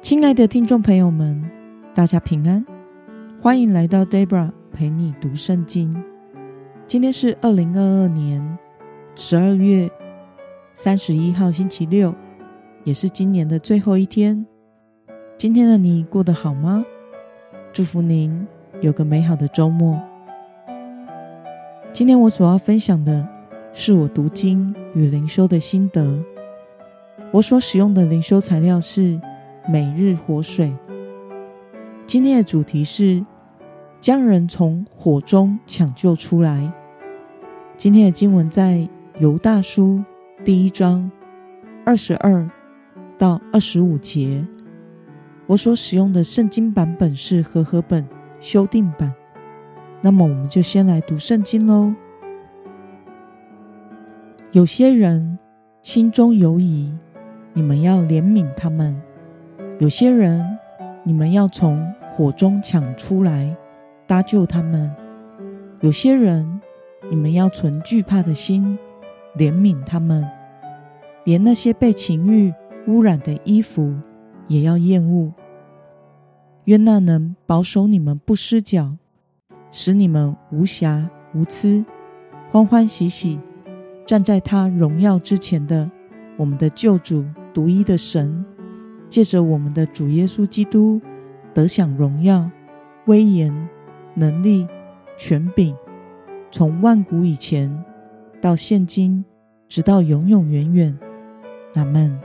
[0.00, 1.44] 亲爱的听众朋友们，
[1.94, 2.64] 大家平安，
[3.40, 5.94] 欢迎来到 Debra 陪你读圣经。
[6.86, 8.58] 今天是二零二二年
[9.14, 9.90] 十二月
[10.74, 12.14] 三十一号，星期六，
[12.82, 14.44] 也是今年的最后一天。
[15.36, 16.82] 今天的你过得好吗？
[17.70, 18.46] 祝福您
[18.80, 20.00] 有个美好的周末。
[21.92, 23.28] 今天我所要分享的
[23.74, 26.24] 是我读经与灵修的心得。
[27.32, 29.20] 我所使用的灵修材料是。
[29.68, 30.72] 每日活水。
[32.06, 33.24] 今天的主题是
[34.00, 36.72] 将人从火中抢救出来。
[37.76, 40.02] 今天的经文在犹大书
[40.44, 41.10] 第一章
[41.84, 42.48] 二十二
[43.16, 44.44] 到二十五节。
[45.46, 48.06] 我所使用的圣经版本是和合本
[48.40, 49.12] 修订版。
[50.00, 51.94] 那么，我们就先来读圣经喽。
[54.52, 55.38] 有些人
[55.82, 56.92] 心中犹疑，
[57.52, 59.00] 你们要怜悯他们。
[59.80, 60.58] 有些人，
[61.04, 63.56] 你们要从火中抢出来，
[64.06, 64.90] 搭救他们；
[65.80, 66.60] 有些人，
[67.08, 68.78] 你们要存惧怕的心，
[69.38, 70.22] 怜悯他们。
[71.24, 72.52] 连那些被情欲
[72.88, 73.94] 污染的衣服，
[74.48, 75.32] 也要厌恶。
[76.64, 78.98] 愿那能保守你们不失脚，
[79.70, 81.82] 使你们无瑕无疵，
[82.50, 83.40] 欢欢喜喜
[84.04, 85.90] 站在他荣耀之前的
[86.36, 88.44] 我们的救主独一的神。
[89.10, 91.00] 借着我们的主耶稣基督
[91.52, 92.48] 得享荣耀、
[93.06, 93.68] 威严、
[94.14, 94.68] 能力、
[95.18, 95.76] 权柄，
[96.52, 97.84] 从万古以前
[98.40, 99.24] 到现今，
[99.68, 100.96] 直到永永远远。
[101.74, 102.18] 阿门。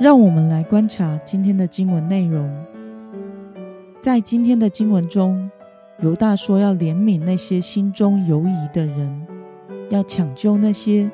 [0.00, 2.52] 让我们来观察今天的经文内容。
[4.00, 5.48] 在今天的经文中，
[6.00, 9.26] 犹大说要怜悯那些心中犹疑的人，
[9.90, 11.08] 要抢救那些。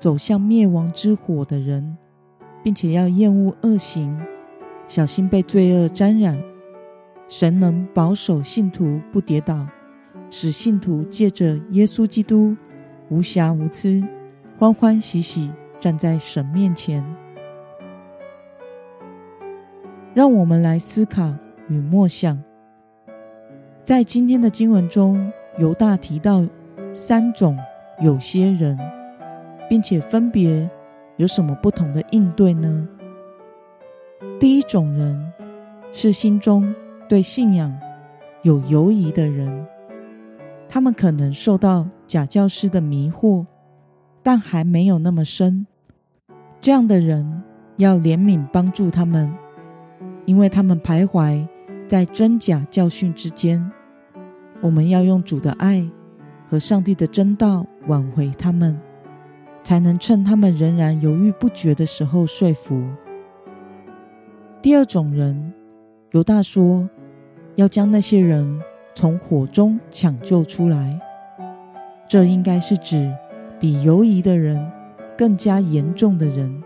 [0.00, 1.98] 走向灭亡之火的人，
[2.64, 4.18] 并且要厌恶恶行，
[4.88, 6.42] 小心被罪恶沾染。
[7.28, 9.66] 神能保守信徒不跌倒，
[10.30, 12.56] 使信徒借着耶稣基督
[13.10, 14.02] 无瑕无疵，
[14.58, 17.04] 欢欢喜喜站在神面前。
[20.14, 21.34] 让我们来思考
[21.68, 22.42] 与默想，
[23.84, 26.42] 在今天的经文中，犹大提到
[26.94, 27.56] 三种
[28.00, 28.78] 有些人。
[29.70, 30.68] 并且分别
[31.16, 32.88] 有什么不同的应对呢？
[34.40, 35.32] 第一种人
[35.92, 36.74] 是心中
[37.08, 37.72] 对信仰
[38.42, 39.64] 有犹疑的人，
[40.68, 43.46] 他们可能受到假教师的迷惑，
[44.24, 45.64] 但还没有那么深。
[46.60, 47.40] 这样的人
[47.76, 49.32] 要怜悯帮助他们，
[50.26, 51.46] 因为他们徘徊
[51.86, 53.70] 在真假教训之间。
[54.60, 55.88] 我们要用主的爱
[56.48, 58.76] 和上帝的真道挽回他们。
[59.62, 62.82] 才能趁他们仍然犹豫不决的时候说服。
[64.62, 65.52] 第二种人，
[66.12, 66.88] 犹大说
[67.56, 68.60] 要将那些人
[68.94, 71.00] 从火中抢救出来，
[72.08, 73.14] 这应该是指
[73.58, 74.70] 比犹疑的人
[75.16, 76.62] 更加严重的人。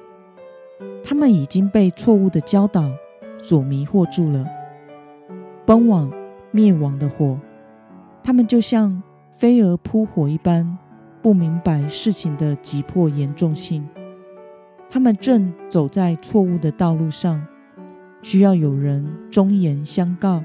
[1.03, 2.91] 他们已经被错误的教导
[3.39, 4.47] 所迷惑住了，
[5.67, 6.11] 奔往
[6.51, 7.39] 灭亡的火。
[8.23, 10.79] 他们就像飞蛾扑火一般。
[11.25, 13.89] 不明白事情的急迫严重性，
[14.91, 17.43] 他们正走在错误的道路上，
[18.21, 20.45] 需要有人忠言相告，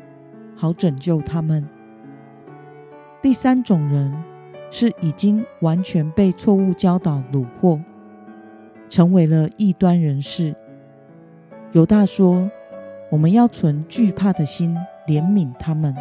[0.55, 1.67] 好拯救他们。
[3.21, 4.23] 第三种人
[4.71, 7.77] 是已经完全被错误教导虏获，
[8.87, 10.55] 成为了异端人士。
[11.73, 12.49] 犹大说
[13.11, 14.73] ：“我们要存惧怕的心，
[15.05, 15.93] 怜悯他们。”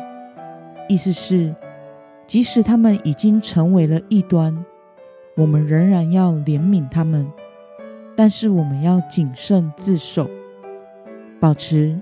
[0.88, 1.52] 意思是。
[2.28, 4.54] 即使他们已经成为了异端，
[5.38, 7.25] 我们仍然要怜悯他们，
[8.16, 10.28] 但是我们要谨慎自守，
[11.38, 11.97] 保持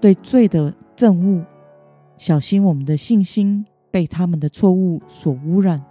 [0.00, 1.44] 对罪的憎恶，
[2.16, 5.84] 小心我们的信心被他们的错误所污染。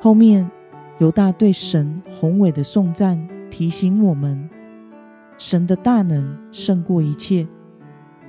[0.00, 0.50] 后面
[0.98, 4.48] 犹大对神宏伟的颂赞提醒我们：
[5.36, 7.46] 神的大能胜过一切，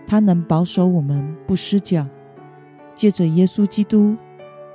[0.06, 2.06] 他能保守我们不失脚，
[2.94, 4.18] 借着耶稣基督。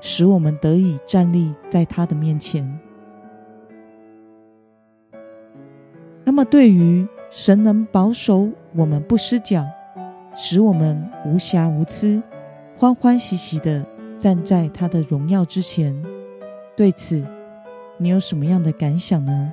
[0.05, 2.69] 使我们得以站立在他的面前。
[6.25, 9.65] 那么，对于神能保守我们不失脚，
[10.35, 12.21] 使我们无瑕无疵，
[12.77, 13.87] 欢欢喜喜的
[14.19, 15.95] 站在他的荣耀之前，
[16.77, 17.25] 对此
[17.97, 19.53] 你有什么样的感想呢？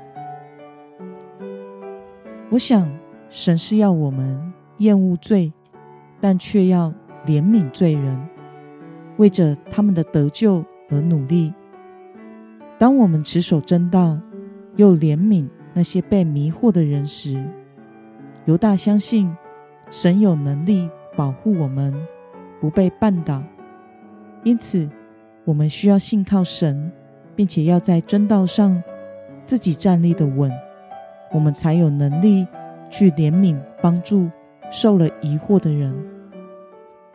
[2.50, 2.92] 我想，
[3.30, 5.54] 神是要我们厌恶罪，
[6.20, 6.92] 但却要
[7.26, 8.20] 怜悯罪人。
[9.20, 11.54] 为着他们的得救而努力。
[12.78, 14.18] 当我们持守真道，
[14.78, 17.46] 又怜悯那些被迷惑的人时，
[18.46, 19.30] 犹大相信
[19.92, 21.94] 神有能力保护我们
[22.62, 23.44] 不被绊倒。
[24.44, 24.90] 因此，
[25.44, 26.90] 我们需要信靠神，
[27.36, 28.82] 并且要在真道上
[29.46, 30.50] 自己站立的稳，
[31.34, 32.48] 我们才有能力
[32.90, 34.32] 去怜悯帮助
[34.72, 35.94] 受了疑惑的人。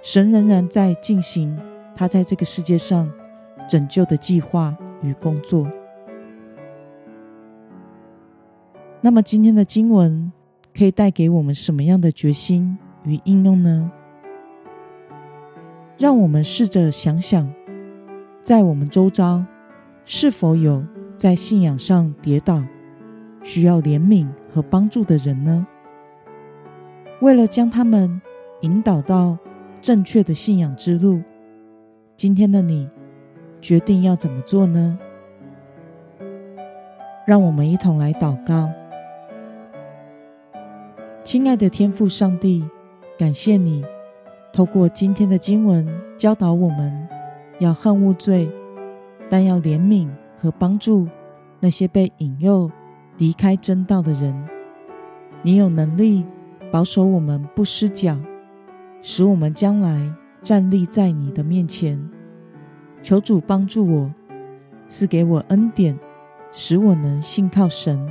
[0.03, 1.59] 神仍然在进行
[1.95, 3.11] 他在这个世界上
[3.69, 5.67] 拯救的计划与工作。
[9.01, 10.33] 那么，今天的经文
[10.77, 13.91] 可以带给我们什么样的决心与应用呢？
[15.99, 17.53] 让我们试着想想，
[18.43, 19.45] 在我们周遭
[20.05, 20.83] 是否有
[21.17, 22.65] 在信仰上跌倒、
[23.43, 25.67] 需要怜悯和帮助的人呢？
[27.21, 28.21] 为了将他们
[28.63, 29.39] 引导到
[29.81, 31.23] 正确的信仰之路，
[32.17, 32.89] 今天的你
[33.61, 34.97] 决定要怎么做呢？
[37.27, 38.71] 让我们一同来祷告，
[41.25, 42.65] 亲爱的天父上帝，
[43.19, 43.85] 感谢你。
[44.53, 45.85] 透过今天的经文
[46.17, 47.09] 教导我们，
[47.59, 48.49] 要恨恶罪，
[49.29, 50.09] 但要怜悯
[50.39, 51.09] 和帮助
[51.59, 52.71] 那些被引诱
[53.19, 54.49] 离开真道的人。
[55.43, 56.25] 你有能力
[56.71, 58.17] 保守我们不失脚，
[59.03, 60.09] 使我们将来
[60.45, 61.99] 站立在你的面前。
[63.03, 64.15] 求主帮助我，
[64.89, 65.99] 赐给我恩典，
[66.53, 68.09] 使我能信靠神，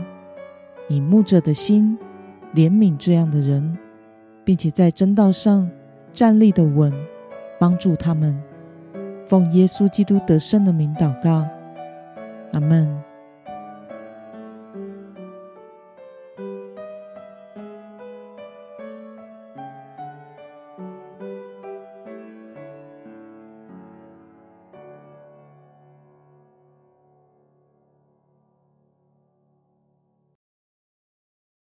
[0.89, 1.97] 以牧者的心
[2.53, 3.77] 怜悯这样的人，
[4.43, 5.69] 并且在真道上。
[6.11, 6.93] 站立的稳，
[7.59, 8.39] 帮助他们。
[9.25, 11.43] 奉耶稣基督得胜的名祷告，
[12.51, 13.12] 阿门。